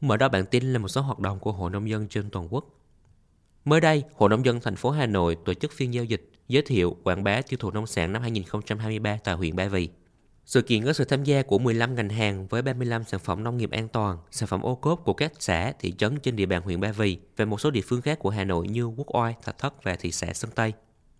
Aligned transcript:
Mở 0.00 0.16
đầu 0.16 0.28
bản 0.28 0.46
tin 0.46 0.72
là 0.72 0.78
một 0.78 0.88
số 0.88 1.00
hoạt 1.00 1.18
động 1.18 1.38
của 1.38 1.52
Hội 1.52 1.70
Nông 1.70 1.88
dân 1.88 2.08
trên 2.08 2.30
toàn 2.30 2.48
quốc. 2.50 2.64
Mới 3.64 3.80
đây, 3.80 4.02
Hội 4.14 4.28
Nông 4.28 4.44
dân 4.44 4.60
thành 4.60 4.76
phố 4.76 4.90
Hà 4.90 5.06
Nội 5.06 5.36
tổ 5.44 5.54
chức 5.54 5.72
phiên 5.72 5.94
giao 5.94 6.04
dịch 6.04 6.30
giới 6.48 6.62
thiệu 6.62 6.96
quảng 7.04 7.24
bá 7.24 7.40
tiêu 7.40 7.56
thụ 7.60 7.70
nông 7.70 7.86
sản 7.86 8.12
năm 8.12 8.22
2023 8.22 9.18
tại 9.24 9.34
huyện 9.34 9.56
Ba 9.56 9.68
Vì. 9.68 9.88
Sự 10.44 10.62
kiện 10.62 10.84
có 10.84 10.92
sự 10.92 11.04
tham 11.04 11.24
gia 11.24 11.42
của 11.42 11.58
15 11.58 11.94
ngành 11.94 12.08
hàng 12.08 12.46
với 12.46 12.62
35 12.62 13.04
sản 13.04 13.20
phẩm 13.20 13.44
nông 13.44 13.56
nghiệp 13.56 13.70
an 13.70 13.88
toàn, 13.88 14.18
sản 14.30 14.48
phẩm 14.48 14.62
ô 14.62 14.74
cốp 14.74 15.04
của 15.04 15.12
các 15.12 15.32
xã, 15.38 15.72
thị 15.78 15.92
trấn 15.98 16.20
trên 16.20 16.36
địa 16.36 16.46
bàn 16.46 16.62
huyện 16.62 16.80
Ba 16.80 16.92
Vì 16.92 17.18
và 17.36 17.44
một 17.44 17.60
số 17.60 17.70
địa 17.70 17.80
phương 17.80 18.00
khác 18.00 18.18
của 18.18 18.30
Hà 18.30 18.44
Nội 18.44 18.68
như 18.68 18.84
Quốc 18.84 19.16
Oai, 19.16 19.34
Thạch 19.44 19.58
Thất 19.58 19.84
và 19.84 19.96
thị 19.96 20.12
xã 20.12 20.32
Sơn 20.32 20.50
Tây. 20.54 20.72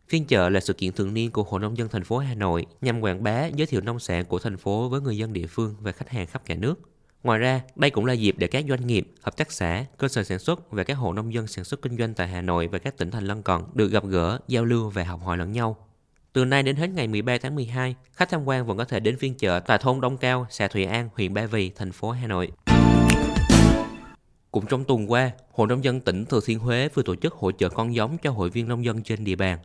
Phiên 0.09 0.25
chợ 0.27 0.49
là 0.49 0.61
sự 0.61 0.73
kiện 0.73 0.93
thường 0.93 1.15
niên 1.15 1.31
của 1.31 1.43
Hội 1.43 1.61
Nông 1.61 1.77
dân 1.77 1.89
thành 1.89 2.05
phố 2.05 2.19
Hà 2.19 2.35
Nội 2.35 2.67
nhằm 2.81 3.01
quảng 3.01 3.23
bá, 3.23 3.47
giới 3.47 3.67
thiệu 3.67 3.81
nông 3.81 3.99
sản 3.99 4.25
của 4.25 4.39
thành 4.39 4.57
phố 4.57 4.89
với 4.89 5.01
người 5.01 5.17
dân 5.17 5.33
địa 5.33 5.47
phương 5.47 5.75
và 5.81 5.93
khách 5.93 6.09
hàng 6.09 6.27
khắp 6.27 6.43
cả 6.45 6.55
nước. 6.55 6.81
Ngoài 7.23 7.39
ra, 7.39 7.61
đây 7.77 7.91
cũng 7.91 8.07
là 8.07 8.13
dịp 8.13 8.35
để 8.39 8.47
các 8.47 8.65
doanh 8.69 8.87
nghiệp, 8.87 9.13
hợp 9.23 9.37
tác 9.37 9.53
xã, 9.53 9.85
cơ 9.97 10.09
sở 10.09 10.23
sản 10.23 10.39
xuất 10.39 10.71
và 10.71 10.85
các 10.85 10.95
hộ 10.95 11.13
nông 11.13 11.33
dân 11.33 11.47
sản 11.47 11.65
xuất 11.65 11.83
kinh 11.83 11.97
doanh 11.97 12.15
tại 12.15 12.29
Hà 12.29 12.41
Nội 12.41 12.67
và 12.67 12.79
các 12.79 12.97
tỉnh 12.97 13.11
thành 13.11 13.25
lân 13.25 13.43
cận 13.43 13.61
được 13.75 13.89
gặp 13.89 14.05
gỡ, 14.07 14.39
giao 14.49 14.65
lưu 14.65 14.91
và 14.91 15.05
học 15.05 15.21
hỏi 15.25 15.37
lẫn 15.37 15.53
nhau. 15.53 15.77
Từ 16.33 16.45
nay 16.45 16.63
đến 16.63 16.77
hết 16.77 16.91
ngày 16.91 17.09
13 17.09 17.39
tháng 17.39 17.55
12, 17.55 17.97
khách 18.13 18.29
tham 18.31 18.45
quan 18.45 18.67
vẫn 18.67 18.79
có 18.79 18.85
thể 18.85 19.01
đến 19.01 19.17
phiên 19.19 19.35
chợ 19.35 19.61
tại 19.61 19.79
thôn 19.79 20.01
Đông 20.01 20.17
Cao, 20.17 20.47
xã 20.51 20.69
Thụy 20.69 20.85
An, 20.85 21.09
huyện 21.15 21.35
Ba 21.35 21.47
Vì, 21.47 21.71
thành 21.71 21.93
phố 21.93 22.11
Hà 22.11 22.27
Nội. 22.27 22.53
Cũng 24.51 24.67
trong 24.67 24.85
tuần 24.85 25.11
qua, 25.11 25.31
Hội 25.53 25.67
Nông 25.67 25.85
dân 25.85 26.01
tỉnh 26.01 26.25
Thừa 26.25 26.41
Thiên 26.47 26.59
Huế 26.59 26.89
vừa 26.95 27.03
tổ 27.03 27.17
chức 27.17 27.35
hội 27.35 27.53
trợ 27.59 27.69
con 27.69 27.95
giống 27.95 28.19
cho 28.19 28.31
hội 28.31 28.51
viên 28.51 28.69
nông 28.69 28.85
dân 28.85 29.03
trên 29.03 29.25
địa 29.25 29.37
bàn. 29.37 29.59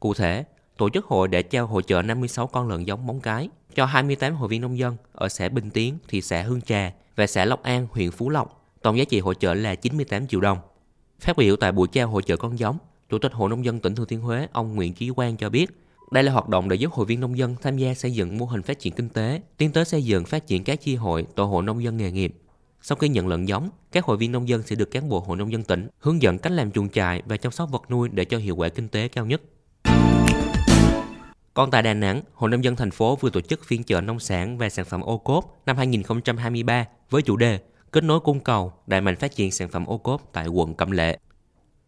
Cụ 0.00 0.14
thể, 0.14 0.44
tổ 0.76 0.88
chức 0.90 1.06
hội 1.06 1.28
để 1.28 1.42
trao 1.42 1.66
hội 1.66 1.82
trợ 1.82 2.02
56 2.02 2.46
con 2.46 2.68
lợn 2.68 2.84
giống 2.84 3.06
móng 3.06 3.20
cái 3.20 3.48
cho 3.74 3.86
28 3.86 4.34
hội 4.34 4.48
viên 4.48 4.60
nông 4.60 4.78
dân 4.78 4.96
ở 5.12 5.28
xã 5.28 5.48
Bình 5.48 5.70
Tiến, 5.70 5.98
thị 6.08 6.20
xã 6.20 6.42
Hương 6.42 6.60
Trà 6.60 6.92
và 7.16 7.26
xã 7.26 7.44
Lộc 7.44 7.62
An, 7.62 7.86
huyện 7.90 8.10
Phú 8.10 8.30
Lộc. 8.30 8.64
Tổng 8.82 8.98
giá 8.98 9.04
trị 9.04 9.20
hội 9.20 9.34
trợ 9.34 9.54
là 9.54 9.74
98 9.74 10.26
triệu 10.26 10.40
đồng. 10.40 10.58
Phát 11.20 11.36
biểu 11.36 11.56
tại 11.56 11.72
buổi 11.72 11.88
trao 11.88 12.08
hội 12.08 12.22
trợ 12.22 12.36
con 12.36 12.58
giống, 12.58 12.78
Chủ 13.10 13.18
tịch 13.18 13.32
Hội 13.32 13.50
Nông 13.50 13.64
dân 13.64 13.80
tỉnh 13.80 13.94
Thừa 13.94 14.04
Thiên 14.04 14.20
Huế 14.20 14.48
ông 14.52 14.74
Nguyễn 14.74 14.94
Chí 14.94 15.10
Quang 15.10 15.36
cho 15.36 15.50
biết, 15.50 15.70
đây 16.10 16.24
là 16.24 16.32
hoạt 16.32 16.48
động 16.48 16.68
để 16.68 16.76
giúp 16.76 16.92
hội 16.92 17.06
viên 17.06 17.20
nông 17.20 17.38
dân 17.38 17.56
tham 17.62 17.76
gia 17.76 17.94
xây 17.94 18.12
dựng 18.12 18.38
mô 18.38 18.46
hình 18.46 18.62
phát 18.62 18.78
triển 18.78 18.92
kinh 18.94 19.08
tế, 19.08 19.40
tiến 19.56 19.72
tới 19.72 19.84
xây 19.84 20.04
dựng 20.04 20.24
phát 20.24 20.46
triển 20.46 20.64
các 20.64 20.80
chi 20.80 20.94
hội, 20.94 21.26
tổ 21.34 21.44
hội 21.44 21.62
nông 21.62 21.82
dân 21.82 21.96
nghề 21.96 22.12
nghiệp. 22.12 22.34
Sau 22.82 22.96
khi 22.96 23.08
nhận 23.08 23.28
lợn 23.28 23.44
giống, 23.44 23.70
các 23.92 24.04
hội 24.04 24.16
viên 24.16 24.32
nông 24.32 24.48
dân 24.48 24.62
sẽ 24.62 24.76
được 24.76 24.90
cán 24.90 25.08
bộ 25.08 25.20
hội 25.20 25.36
nông 25.36 25.52
dân 25.52 25.62
tỉnh 25.62 25.88
hướng 25.98 26.22
dẫn 26.22 26.38
cách 26.38 26.52
làm 26.52 26.70
chuồng 26.70 26.88
trại 26.88 27.22
và 27.26 27.36
chăm 27.36 27.52
sóc 27.52 27.70
vật 27.70 27.82
nuôi 27.90 28.08
để 28.12 28.24
cho 28.24 28.38
hiệu 28.38 28.56
quả 28.56 28.68
kinh 28.68 28.88
tế 28.88 29.08
cao 29.08 29.26
nhất. 29.26 29.42
Còn 31.54 31.70
tại 31.70 31.82
Đà 31.82 31.94
Nẵng, 31.94 32.20
Hội 32.34 32.50
Nông 32.50 32.64
dân 32.64 32.76
thành 32.76 32.90
phố 32.90 33.16
vừa 33.16 33.30
tổ 33.30 33.40
chức 33.40 33.64
phiên 33.64 33.82
chợ 33.82 34.00
nông 34.00 34.20
sản 34.20 34.58
và 34.58 34.68
sản 34.68 34.84
phẩm 34.84 35.00
ô 35.00 35.18
cốp 35.18 35.62
năm 35.66 35.76
2023 35.76 36.86
với 37.10 37.22
chủ 37.22 37.36
đề 37.36 37.58
Kết 37.92 38.04
nối 38.04 38.20
cung 38.20 38.40
cầu, 38.40 38.72
đẩy 38.86 39.00
mạnh 39.00 39.16
phát 39.16 39.34
triển 39.34 39.50
sản 39.50 39.68
phẩm 39.68 39.86
ô 39.86 39.98
cốp 39.98 40.32
tại 40.32 40.48
quận 40.48 40.74
Cẩm 40.74 40.90
Lệ. 40.90 41.18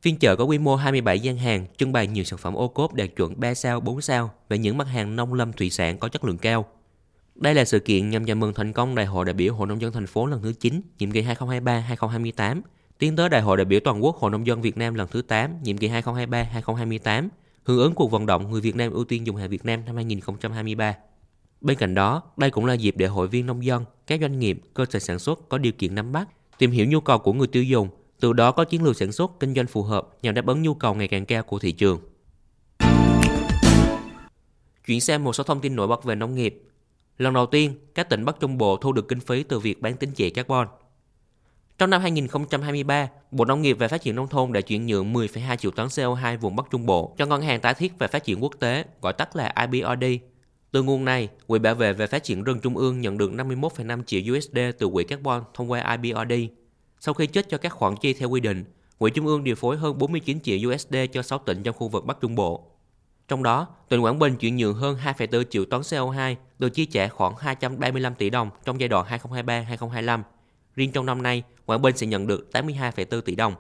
Phiên 0.02 0.18
chợ 0.18 0.36
có 0.36 0.44
quy 0.44 0.58
mô 0.58 0.76
27 0.76 1.20
gian 1.20 1.36
hàng, 1.36 1.66
trưng 1.76 1.92
bày 1.92 2.06
nhiều 2.06 2.24
sản 2.24 2.38
phẩm 2.38 2.54
ô 2.54 2.68
cốp 2.68 2.94
đạt 2.94 3.08
chuẩn 3.16 3.40
3 3.40 3.54
sao, 3.54 3.80
4 3.80 4.00
sao 4.00 4.30
và 4.48 4.56
những 4.56 4.78
mặt 4.78 4.84
hàng 4.84 5.16
nông 5.16 5.34
lâm 5.34 5.52
thủy 5.52 5.70
sản 5.70 5.98
có 5.98 6.08
chất 6.08 6.24
lượng 6.24 6.38
cao. 6.38 6.64
Đây 7.34 7.54
là 7.54 7.64
sự 7.64 7.78
kiện 7.78 8.10
nhằm 8.10 8.24
chào 8.24 8.36
mừng 8.36 8.54
thành 8.54 8.72
công 8.72 8.94
Đại 8.94 9.06
hội 9.06 9.24
đại 9.24 9.34
biểu 9.34 9.54
Hội 9.54 9.66
nông 9.66 9.80
dân 9.80 9.92
thành 9.92 10.06
phố 10.06 10.26
lần 10.26 10.42
thứ 10.42 10.52
9, 10.52 10.80
nhiệm 10.98 11.10
kỳ 11.10 11.22
2023-2028, 11.22 12.60
tiến 12.98 13.16
tới 13.16 13.28
Đại 13.28 13.42
hội 13.42 13.56
đại 13.56 13.64
biểu 13.64 13.80
toàn 13.80 14.04
quốc 14.04 14.16
Hội 14.16 14.30
nông 14.30 14.46
dân 14.46 14.62
Việt 14.62 14.78
Nam 14.78 14.94
lần 14.94 15.08
thứ 15.08 15.22
8, 15.22 15.62
nhiệm 15.62 15.78
kỳ 15.78 15.88
2023-2028, 15.88 17.28
hưởng 17.66 17.78
ứng 17.78 17.94
cuộc 17.94 18.10
vận 18.10 18.26
động 18.26 18.50
người 18.50 18.60
Việt 18.60 18.76
Nam 18.76 18.92
ưu 18.92 19.04
tiên 19.04 19.26
dùng 19.26 19.36
hàng 19.36 19.50
Việt 19.50 19.64
Nam 19.64 19.84
năm 19.86 19.96
2023. 19.96 20.96
Bên 21.60 21.78
cạnh 21.78 21.94
đó, 21.94 22.22
đây 22.36 22.50
cũng 22.50 22.66
là 22.66 22.74
dịp 22.74 22.94
để 22.96 23.06
hội 23.06 23.28
viên 23.28 23.46
nông 23.46 23.64
dân, 23.64 23.84
các 24.06 24.20
doanh 24.20 24.38
nghiệp, 24.38 24.60
cơ 24.74 24.84
sở 24.90 24.98
sản 24.98 25.18
xuất 25.18 25.48
có 25.48 25.58
điều 25.58 25.72
kiện 25.72 25.94
nắm 25.94 26.12
bắt, 26.12 26.28
tìm 26.58 26.70
hiểu 26.70 26.86
nhu 26.86 27.00
cầu 27.00 27.18
của 27.18 27.32
người 27.32 27.46
tiêu 27.46 27.62
dùng, 27.62 27.88
từ 28.20 28.32
đó 28.32 28.52
có 28.52 28.64
chiến 28.64 28.84
lược 28.84 28.96
sản 28.96 29.12
xuất, 29.12 29.30
kinh 29.40 29.54
doanh 29.54 29.66
phù 29.66 29.82
hợp 29.82 30.08
nhằm 30.22 30.34
đáp 30.34 30.46
ứng 30.46 30.62
nhu 30.62 30.74
cầu 30.74 30.94
ngày 30.94 31.08
càng 31.08 31.26
cao 31.26 31.42
của 31.42 31.58
thị 31.58 31.72
trường. 31.72 32.00
Chuyển 34.86 35.00
sang 35.00 35.24
một 35.24 35.32
số 35.32 35.44
thông 35.44 35.60
tin 35.60 35.76
nổi 35.76 35.86
bật 35.86 36.04
về 36.04 36.14
nông 36.14 36.34
nghiệp. 36.34 36.62
Lần 37.18 37.34
đầu 37.34 37.46
tiên, 37.46 37.74
các 37.94 38.08
tỉnh 38.08 38.24
Bắc 38.24 38.40
Trung 38.40 38.58
Bộ 38.58 38.76
thu 38.76 38.92
được 38.92 39.08
kinh 39.08 39.20
phí 39.20 39.42
từ 39.42 39.58
việc 39.58 39.82
bán 39.82 39.96
tín 39.96 40.10
chỉ 40.10 40.30
carbon. 40.30 40.68
Trong 41.78 41.90
năm 41.90 42.02
2023, 42.02 43.08
Bộ 43.30 43.44
Nông 43.44 43.62
nghiệp 43.62 43.76
và 43.78 43.88
Phát 43.88 44.02
triển 44.02 44.16
Nông 44.16 44.28
thôn 44.28 44.52
đã 44.52 44.60
chuyển 44.60 44.86
nhượng 44.86 45.12
10,2 45.12 45.56
triệu 45.56 45.70
tấn 45.70 45.86
CO2 45.86 46.38
vùng 46.38 46.56
Bắc 46.56 46.66
Trung 46.70 46.86
Bộ 46.86 47.14
cho 47.18 47.26
Ngân 47.26 47.42
hàng 47.42 47.60
Tái 47.60 47.74
thiết 47.74 47.92
và 47.98 48.08
Phát 48.08 48.24
triển 48.24 48.42
Quốc 48.42 48.52
tế, 48.60 48.84
gọi 49.02 49.12
tắt 49.12 49.36
là 49.36 49.54
IBRD. 49.70 50.04
Từ 50.70 50.82
nguồn 50.82 51.04
này, 51.04 51.28
Quỹ 51.46 51.58
Bảo 51.58 51.74
vệ 51.74 51.92
và 51.92 52.06
Phát 52.06 52.24
triển 52.24 52.44
rừng 52.44 52.60
Trung 52.60 52.76
ương 52.76 53.00
nhận 53.00 53.18
được 53.18 53.32
51,5 53.32 54.02
triệu 54.02 54.36
USD 54.36 54.58
từ 54.78 54.88
quỹ 54.88 55.04
carbon 55.04 55.42
thông 55.54 55.70
qua 55.70 55.96
IBRD. 56.02 56.32
Sau 57.00 57.14
khi 57.14 57.26
chết 57.26 57.48
cho 57.48 57.58
các 57.58 57.72
khoản 57.72 57.96
chi 57.96 58.12
theo 58.12 58.30
quy 58.30 58.40
định, 58.40 58.64
Quỹ 58.98 59.10
Trung 59.10 59.26
ương 59.26 59.44
điều 59.44 59.54
phối 59.54 59.76
hơn 59.76 59.98
49 59.98 60.40
triệu 60.40 60.70
USD 60.70 60.96
cho 61.12 61.22
6 61.22 61.38
tỉnh 61.38 61.62
trong 61.62 61.74
khu 61.78 61.88
vực 61.88 62.04
Bắc 62.04 62.20
Trung 62.20 62.34
Bộ. 62.34 62.70
Trong 63.28 63.42
đó, 63.42 63.66
tỉnh 63.88 64.00
Quảng 64.00 64.18
Bình 64.18 64.36
chuyển 64.36 64.56
nhượng 64.56 64.74
hơn 64.74 64.96
2,4 65.04 65.44
triệu 65.50 65.64
tấn 65.64 65.80
CO2 65.80 66.34
được 66.58 66.68
chi 66.68 66.86
trả 66.86 67.08
khoảng 67.08 67.36
235 67.38 68.14
tỷ 68.14 68.30
đồng 68.30 68.50
trong 68.64 68.80
giai 68.80 68.88
đoạn 68.88 69.06
2023-2025 69.06 70.22
Riêng 70.76 70.92
trong 70.92 71.06
năm 71.06 71.22
nay, 71.22 71.42
Quảng 71.66 71.82
Bình 71.82 71.96
sẽ 71.96 72.06
nhận 72.06 72.26
được 72.26 72.48
82,4 72.52 73.20
tỷ 73.20 73.34
đồng. 73.34 73.54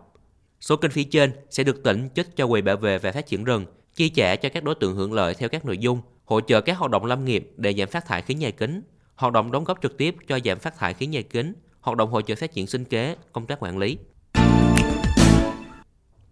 Số 0.60 0.76
kinh 0.76 0.90
phí 0.90 1.04
trên 1.04 1.32
sẽ 1.50 1.64
được 1.64 1.82
tỉnh 1.82 2.08
trích 2.14 2.36
cho 2.36 2.46
quỹ 2.46 2.62
bảo 2.62 2.76
vệ 2.76 2.98
và 2.98 3.12
phát 3.12 3.26
triển 3.26 3.44
rừng, 3.44 3.66
chi 3.94 4.08
trả 4.08 4.36
cho 4.36 4.48
các 4.48 4.64
đối 4.64 4.74
tượng 4.74 4.96
hưởng 4.96 5.12
lợi 5.12 5.34
theo 5.34 5.48
các 5.48 5.64
nội 5.64 5.78
dung, 5.78 6.00
hỗ 6.24 6.40
trợ 6.40 6.60
các 6.60 6.78
hoạt 6.78 6.90
động 6.90 7.04
lâm 7.04 7.24
nghiệp 7.24 7.52
để 7.56 7.74
giảm 7.78 7.88
phát 7.88 8.06
thải 8.06 8.22
khí 8.22 8.34
nhà 8.34 8.50
kính, 8.50 8.82
hoạt 9.14 9.32
động 9.32 9.52
đóng 9.52 9.64
góp 9.64 9.78
trực 9.82 9.98
tiếp 9.98 10.16
cho 10.28 10.38
giảm 10.44 10.58
phát 10.58 10.78
thải 10.78 10.94
khí 10.94 11.06
nhà 11.06 11.20
kính, 11.30 11.52
hoạt 11.80 11.96
động 11.96 12.10
hỗ 12.10 12.20
trợ 12.20 12.34
phát 12.34 12.52
triển 12.52 12.66
sinh 12.66 12.84
kế, 12.84 13.16
công 13.32 13.46
tác 13.46 13.62
quản 13.62 13.78
lý. 13.78 13.98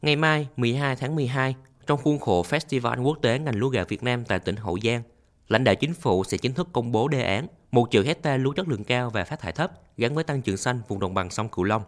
Ngày 0.03 0.17
mai, 0.17 0.49
12 0.57 0.97
tháng 0.97 1.17
12, 1.17 1.55
trong 1.87 2.01
khuôn 2.03 2.19
khổ 2.19 2.45
Festival 2.49 3.03
Quốc 3.03 3.19
tế 3.23 3.39
ngành 3.39 3.57
lúa 3.57 3.69
gạo 3.69 3.85
Việt 3.89 4.03
Nam 4.03 4.25
tại 4.25 4.39
tỉnh 4.39 4.57
Hậu 4.57 4.79
Giang, 4.85 5.03
lãnh 5.49 5.65
đạo 5.65 5.75
chính 5.75 5.95
phủ 5.95 6.25
sẽ 6.25 6.39
chính 6.39 6.53
thức 6.53 6.69
công 6.73 6.93
bố 6.93 7.09
đề 7.09 7.23
án 7.23 7.47
1 7.75 7.91
triệu 7.91 8.03
hecta 8.03 8.37
lúa 8.37 8.53
chất 8.53 8.69
lượng 8.69 8.85
cao 8.85 9.11
và 9.11 9.25
phát 9.25 9.41
thải 9.41 9.53
thấp 9.53 9.73
gắn 9.97 10.15
với 10.15 10.25
tăng 10.25 10.43
trưởng 10.43 10.57
xanh 10.57 10.81
vùng 10.89 11.01
đồng 11.01 11.15
bằng 11.15 11.31
sông 11.31 11.49
Cửu 11.49 11.65
Long. 11.65 11.83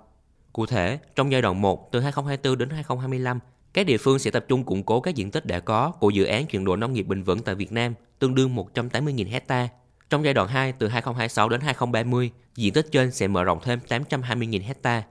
Cụ 0.53 0.67
thể, 0.67 0.99
trong 1.17 1.33
giai 1.33 1.43
đoạn 1.43 1.63
1 1.63 1.93
từ 1.93 2.01
2024 2.01 2.59
đến 2.59 2.71
2025, 2.71 3.39
các 3.73 3.87
địa 3.87 3.97
phương 3.97 4.19
sẽ 4.19 4.31
tập 4.31 4.45
trung 4.49 4.65
củng 4.65 4.83
cố 4.83 5.01
các 5.01 5.15
diện 5.15 5.31
tích 5.31 5.47
đã 5.47 5.61
có 5.61 5.91
của 5.91 6.11
dự 6.11 6.25
án 6.25 6.47
chuyển 6.47 6.65
đổi 6.65 6.77
nông 6.77 6.93
nghiệp 6.93 7.03
bền 7.03 7.23
vững 7.23 7.43
tại 7.43 7.55
Việt 7.55 7.73
Nam, 7.73 7.95
tương 8.19 8.35
đương 8.35 8.57
180.000 8.57 9.31
hecta. 9.31 9.69
Trong 10.11 10.25
giai 10.25 10.35
đoạn 10.35 10.49
2 10.49 10.73
từ 10.73 10.89
2026 10.89 11.49
đến 11.49 11.61
2030, 11.61 12.31
diện 12.57 12.73
tích 12.73 12.87
trên 12.93 13.11
sẽ 13.11 13.29
mở 13.29 13.45
rộng 13.45 13.59
thêm 13.63 13.79
820.000 13.89 14.63
hecta. 14.63 15.03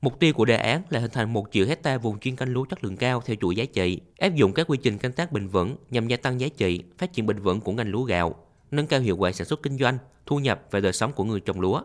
Mục 0.00 0.20
tiêu 0.20 0.32
của 0.34 0.44
đề 0.44 0.56
án 0.56 0.82
là 0.90 1.00
hình 1.00 1.10
thành 1.10 1.32
1 1.32 1.46
triệu 1.52 1.66
hecta 1.66 1.98
vùng 1.98 2.18
chuyên 2.18 2.36
canh 2.36 2.52
lúa 2.52 2.64
chất 2.64 2.84
lượng 2.84 2.96
cao 2.96 3.22
theo 3.26 3.36
chuỗi 3.40 3.56
giá 3.56 3.64
trị, 3.64 4.00
áp 4.18 4.34
dụng 4.34 4.52
các 4.52 4.66
quy 4.68 4.78
trình 4.82 4.98
canh 4.98 5.12
tác 5.12 5.32
bền 5.32 5.48
vững 5.48 5.76
nhằm 5.90 6.08
gia 6.08 6.16
tăng 6.16 6.40
giá 6.40 6.48
trị, 6.56 6.82
phát 6.98 7.12
triển 7.12 7.26
bền 7.26 7.38
vững 7.38 7.60
của 7.60 7.72
ngành 7.72 7.90
lúa 7.90 8.02
gạo, 8.02 8.34
nâng 8.76 8.86
cao 8.86 9.00
hiệu 9.00 9.16
quả 9.16 9.32
sản 9.32 9.46
xuất 9.46 9.62
kinh 9.62 9.78
doanh, 9.78 9.98
thu 10.26 10.38
nhập 10.38 10.62
và 10.70 10.80
đời 10.80 10.92
sống 10.92 11.12
của 11.12 11.24
người 11.24 11.40
trồng 11.40 11.60
lúa. 11.60 11.82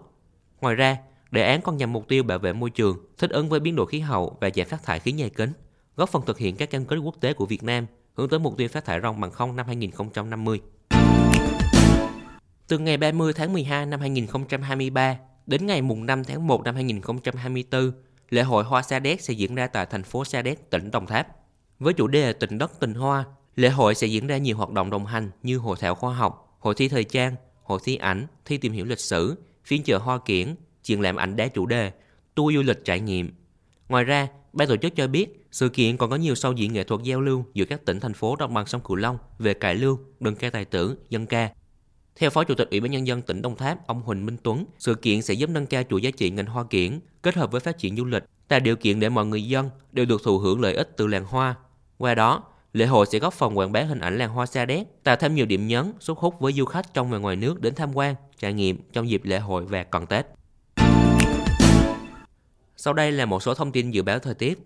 Ngoài 0.62 0.76
ra, 0.76 0.98
đề 1.32 1.44
án 1.44 1.62
còn 1.62 1.78
nhằm 1.78 1.94
mục 1.94 2.08
tiêu 2.08 2.24
bảo 2.24 2.40
vệ 2.40 2.54
môi 2.54 2.70
trường, 2.70 2.98
thích 3.18 3.30
ứng 3.30 3.50
với 3.50 3.60
biến 3.60 3.76
đổi 3.76 3.88
khí 3.88 4.00
hậu 4.00 4.38
và 4.42 4.50
giảm 4.56 4.68
phát 4.68 4.84
thải 4.84 5.00
khí 5.00 5.12
nhà 5.12 5.28
kính, 5.36 5.52
góp 5.96 6.10
phần 6.10 6.26
thực 6.26 6.38
hiện 6.38 6.56
các 6.56 6.70
cam 6.70 6.86
kết 6.86 6.98
quốc 6.98 7.16
tế 7.22 7.34
của 7.34 7.46
Việt 7.46 7.64
Nam 7.64 7.86
hướng 8.14 8.30
tới 8.30 8.40
mục 8.40 8.58
tiêu 8.58 8.68
phát 8.68 8.86
thải 8.86 9.00
ròng 9.02 9.22
bằng 9.22 9.32
không 9.32 9.56
năm 9.56 9.66
2050. 9.66 10.62
Từ 12.68 12.78
ngày 12.78 12.98
30 12.98 13.34
tháng 13.34 13.54
12 13.54 13.86
năm 13.86 14.00
2023 14.00 15.18
đến 15.46 15.66
ngày 15.66 15.82
mùng 15.82 16.06
5 16.06 16.24
tháng 16.24 16.48
1 16.48 16.64
năm 16.64 16.76
2024, 16.76 17.92
lễ 18.30 18.44
hội 18.44 18.64
Hoa 18.64 18.82
Sa 18.82 19.00
Đéc 19.00 19.22
sẽ 19.22 19.34
diễn 19.34 19.56
ra 19.56 19.68
tại 19.68 19.86
thành 19.86 20.04
phố 20.04 20.26
Sa 20.26 20.42
Đéc, 20.42 20.70
tỉnh 20.70 20.92
Đồng 20.92 21.06
Tháp. 21.06 21.28
Với 21.80 21.94
chủ 21.94 22.08
đề 22.08 22.34
Tình 22.34 22.58
đất 22.58 22.80
tình 22.80 22.94
hoa, 22.94 23.26
lễ 23.56 23.70
hội 23.70 23.96
sẽ 23.96 24.08
diễn 24.08 24.28
ra 24.28 24.38
nhiều 24.38 24.58
hoạt 24.58 24.70
động 24.70 24.90
đồng 24.90 25.06
hành 25.06 25.32
như 25.44 25.58
hội 25.58 25.78
thảo 25.80 25.96
khoa 25.96 26.14
học, 26.14 26.49
hội 26.60 26.76
thi 26.76 26.88
thời 26.88 27.04
trang, 27.04 27.36
hội 27.64 27.80
thi 27.84 27.96
ảnh, 27.96 28.28
thi 28.46 28.58
tìm 28.58 28.74
hiểu 28.74 28.86
lịch 28.86 29.00
sử, 29.00 29.36
phiên 29.66 29.84
chợ 29.84 29.98
hoa 29.98 30.20
kiển, 30.26 30.56
triển 30.84 31.02
lãm 31.02 31.16
ảnh 31.16 31.36
đá 31.36 31.48
chủ 31.48 31.66
đề, 31.66 31.92
tour 32.36 32.56
du 32.56 32.62
lịch 32.62 32.86
trải 32.86 33.00
nghiệm. 33.00 33.32
Ngoài 33.90 34.04
ra, 34.04 34.28
ban 34.54 34.68
tổ 34.68 34.78
chức 34.78 34.96
cho 34.96 35.08
biết 35.08 35.48
sự 35.52 35.70
kiện 35.70 35.98
còn 35.98 36.10
có 36.10 36.16
nhiều 36.16 36.36
sâu 36.36 36.54
diễn 36.54 36.74
nghệ 36.74 36.84
thuật 36.84 37.02
giao 37.04 37.22
lưu 37.22 37.46
giữa 37.54 37.66
các 37.66 37.86
tỉnh 37.86 38.00
thành 38.00 38.14
phố 38.14 38.36
đồng 38.36 38.54
bằng 38.54 38.66
sông 38.66 38.82
Cửu 38.82 38.96
Long 38.96 39.18
về 39.40 39.54
cải 39.54 39.76
lương, 39.76 39.98
đơn 40.20 40.36
ca 40.36 40.50
tài 40.50 40.66
tử, 40.66 40.98
dân 41.10 41.26
ca. 41.26 41.50
Theo 42.16 42.30
Phó 42.30 42.44
Chủ 42.44 42.56
tịch 42.56 42.70
Ủy 42.72 42.80
ban 42.80 42.92
Nhân 42.92 43.08
dân 43.08 43.22
tỉnh 43.22 43.42
Đồng 43.42 43.56
Tháp, 43.56 43.88
ông 43.88 44.02
Huỳnh 44.02 44.26
Minh 44.26 44.38
Tuấn, 44.44 44.66
sự 44.78 44.96
kiện 44.96 45.22
sẽ 45.22 45.34
giúp 45.34 45.50
nâng 45.50 45.66
cao 45.66 45.84
chuỗi 45.90 46.02
giá 46.02 46.12
trị 46.12 46.30
ngành 46.30 46.46
hoa 46.46 46.64
kiển, 46.64 47.00
kết 47.22 47.36
hợp 47.36 47.52
với 47.52 47.62
phát 47.62 47.78
triển 47.78 47.98
du 47.98 48.06
lịch, 48.06 48.24
tạo 48.48 48.60
điều 48.60 48.76
kiện 48.76 49.00
để 49.00 49.10
mọi 49.10 49.26
người 49.26 49.44
dân 49.44 49.70
đều 49.92 50.06
được 50.06 50.24
thụ 50.24 50.38
hưởng 50.38 50.62
lợi 50.62 50.74
ích 50.74 50.90
từ 50.98 51.08
làng 51.08 51.26
hoa. 51.26 51.56
Qua 51.98 52.16
đó, 52.16 52.44
lễ 52.74 52.86
hội 52.86 53.06
sẽ 53.06 53.20
góp 53.20 53.34
phần 53.34 53.58
quảng 53.58 53.72
bá 53.72 53.82
hình 53.82 54.00
ảnh 54.00 54.18
làng 54.18 54.30
hoa 54.30 54.46
Sa 54.46 54.66
Đéc, 54.66 55.04
tạo 55.04 55.16
thêm 55.16 55.36
nhiều 55.36 55.46
điểm 55.46 55.68
nhấn, 55.68 55.94
thu 56.06 56.14
hút 56.18 56.40
với 56.40 56.54
du 56.54 56.66
khách 56.66 56.94
trong 56.94 57.10
và 57.10 57.18
ngoài 57.18 57.36
nước 57.36 57.62
đến 57.62 57.76
tham 57.76 57.98
quan, 57.98 58.16
trải 58.38 58.54
nghiệm 58.54 58.78
trong 58.94 59.10
dịp 59.10 59.22
lễ 59.26 59.40
hội 59.40 59.66
và 59.66 59.84
cận 59.84 60.06
Tết. 60.06 60.26
Sau 62.78 62.94
đây 62.94 63.12
là 63.12 63.26
một 63.26 63.44
số 63.44 63.54
thông 63.54 63.72
tin 63.72 63.92
dự 63.92 64.04
báo 64.04 64.20
thời 64.20 64.34
tiết. 64.34 64.60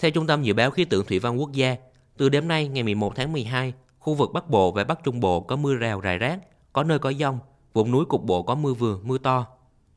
Theo 0.00 0.10
Trung 0.10 0.26
tâm 0.26 0.42
Dự 0.42 0.54
báo 0.54 0.70
Khí 0.70 0.84
tượng 0.84 1.06
Thủy 1.06 1.18
văn 1.18 1.40
Quốc 1.40 1.52
gia, 1.52 1.76
từ 2.16 2.28
đêm 2.28 2.48
nay 2.48 2.68
ngày 2.68 2.82
11 2.82 3.16
tháng 3.16 3.32
12, 3.32 3.72
khu 3.98 4.14
vực 4.14 4.32
Bắc 4.32 4.50
Bộ 4.50 4.72
và 4.72 4.84
Bắc 4.84 5.04
Trung 5.04 5.20
Bộ 5.20 5.40
có 5.40 5.56
mưa 5.56 5.74
rào 5.74 6.00
rải 6.00 6.18
rác, 6.18 6.38
có 6.72 6.82
nơi 6.82 6.98
có 6.98 7.12
dông, 7.12 7.38
vùng 7.72 7.90
núi 7.90 8.04
cục 8.04 8.24
bộ 8.24 8.42
có 8.42 8.54
mưa 8.54 8.74
vừa, 8.74 8.98
mưa 9.02 9.18
to. 9.18 9.46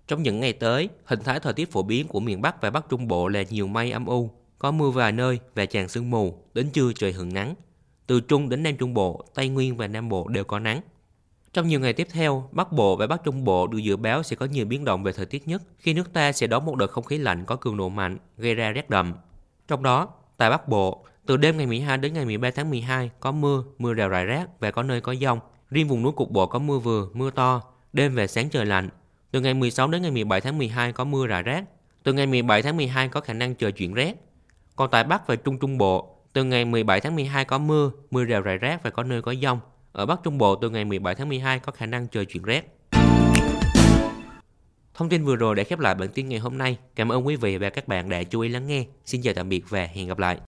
Trong 0.08 0.24
những 0.24 0.40
ngày 0.40 0.54
tới, 0.54 0.90
hình 1.06 1.20
thái 1.24 1.40
thời 1.40 1.54
tiết 1.54 1.72
phổ 1.72 1.84
biến 1.84 2.08
của 2.08 2.20
miền 2.20 2.42
Bắc 2.42 2.62
và 2.62 2.70
Bắc 2.70 2.90
Trung 2.90 3.08
Bộ 3.08 3.28
là 3.28 3.44
nhiều 3.50 3.68
mây 3.68 3.92
âm 3.92 4.06
u, 4.06 4.32
có 4.60 4.72
mưa 4.72 4.90
vài 4.90 5.12
nơi 5.12 5.40
và 5.56 5.66
tràn 5.66 5.88
sương 5.88 6.10
mù, 6.10 6.44
đến 6.54 6.70
trưa 6.70 6.94
trời 6.94 7.12
hưởng 7.12 7.34
nắng. 7.34 7.56
Từ 8.08 8.22
Trung 8.22 8.50
đến 8.50 8.64
Nam 8.64 8.78
Trung 8.78 8.94
Bộ, 8.94 9.26
Tây 9.34 9.50
Nguyên 9.50 9.78
và 9.78 9.88
Nam 9.88 10.10
Bộ 10.10 10.28
đều 10.28 10.44
có 10.44 10.60
nắng. 10.60 10.82
Trong 11.54 11.68
nhiều 11.68 11.80
ngày 11.80 11.94
tiếp 11.94 12.08
theo, 12.12 12.50
Bắc 12.52 12.72
Bộ 12.72 12.96
và 12.96 13.08
Bắc 13.08 13.24
Trung 13.24 13.44
Bộ 13.44 13.68
được 13.68 13.78
dự 13.78 13.98
báo 13.98 14.24
sẽ 14.24 14.36
có 14.36 14.46
nhiều 14.46 14.66
biến 14.66 14.86
động 14.86 15.04
về 15.04 15.12
thời 15.12 15.26
tiết 15.26 15.48
nhất 15.48 15.62
khi 15.80 15.94
nước 15.94 16.14
ta 16.14 16.32
sẽ 16.32 16.48
đón 16.48 16.66
một 16.66 16.76
đợt 16.76 16.88
không 16.88 17.04
khí 17.04 17.18
lạnh 17.18 17.46
có 17.46 17.56
cường 17.56 17.78
độ 17.78 17.90
mạnh, 17.90 18.18
gây 18.38 18.56
ra 18.56 18.72
rét 18.72 18.90
đậm. 18.90 19.14
Trong 19.68 19.84
đó, 19.84 20.10
tại 20.38 20.50
Bắc 20.50 20.68
Bộ, 20.68 21.06
từ 21.26 21.38
đêm 21.38 21.58
ngày 21.58 21.68
12 21.68 21.98
đến 21.98 22.14
ngày 22.14 22.26
13 22.26 22.50
tháng 22.52 22.70
12 22.70 23.10
có 23.20 23.32
mưa, 23.32 23.64
mưa 23.78 23.94
rào 23.94 24.10
rải 24.10 24.26
rác 24.26 24.60
và 24.60 24.72
có 24.72 24.84
nơi 24.84 25.02
có 25.02 25.16
dông. 25.16 25.40
Riêng 25.70 25.88
vùng 25.88 26.04
núi 26.04 26.12
cục 26.12 26.32
bộ 26.32 26.48
có 26.48 26.60
mưa 26.60 26.80
vừa, 26.80 27.08
mưa 27.14 27.32
to, 27.32 27.62
đêm 27.94 28.16
và 28.16 28.28
sáng 28.28 28.50
trời 28.50 28.66
lạnh. 28.66 28.90
Từ 29.32 29.42
ngày 29.42 29.54
16 29.54 29.88
đến 29.88 30.02
ngày 30.02 30.12
17 30.12 30.42
tháng 30.42 30.58
12 30.58 30.92
có 30.92 31.04
mưa 31.04 31.28
rải 31.28 31.44
rác. 31.44 31.64
Từ 32.04 32.14
ngày 32.14 32.28
17 32.28 32.62
tháng 32.62 32.78
12 32.78 33.10
có 33.10 33.22
khả 33.22 33.34
năng 33.34 33.56
trời 33.56 33.72
chuyển 33.72 33.94
rét. 33.94 34.14
Còn 34.78 34.90
tại 34.92 35.04
Bắc 35.04 35.28
và 35.28 35.36
Trung 35.36 35.58
Trung 35.60 35.78
Bộ, 35.78 36.16
từ 36.34 36.44
ngày 36.44 36.66
17 36.66 37.02
tháng 37.02 37.16
12 37.16 37.46
có 37.46 37.58
mưa, 37.58 37.92
mưa 38.12 38.24
rào 38.24 38.42
rải 38.42 38.58
rác 38.58 38.84
và 38.84 38.90
có 38.90 39.04
nơi 39.04 39.22
có 39.22 39.34
dông. 39.42 39.60
Ở 39.92 40.06
Bắc 40.06 40.20
Trung 40.24 40.38
Bộ 40.38 40.56
từ 40.56 40.70
ngày 40.70 40.86
17 40.86 41.16
tháng 41.16 41.30
12 41.30 41.60
có 41.60 41.72
khả 41.72 41.86
năng 41.86 42.08
trời 42.08 42.26
chuyển 42.26 42.44
rét. 42.44 42.78
Thông 44.94 45.10
tin 45.10 45.26
vừa 45.26 45.36
rồi 45.36 45.56
đã 45.56 45.64
khép 45.64 45.80
lại 45.80 45.96
bản 45.96 46.10
tin 46.14 46.30
ngày 46.30 46.40
hôm 46.40 46.58
nay. 46.58 46.78
Cảm 46.96 47.12
ơn 47.12 47.28
quý 47.28 47.36
vị 47.36 47.58
và 47.58 47.70
các 47.70 47.88
bạn 47.88 48.10
đã 48.10 48.24
chú 48.24 48.40
ý 48.40 48.50
lắng 48.50 48.68
nghe. 48.68 48.86
Xin 49.06 49.22
chào 49.22 49.34
tạm 49.34 49.50
biệt 49.50 49.64
và 49.70 49.88
hẹn 49.94 50.08
gặp 50.08 50.20
lại. 50.20 50.38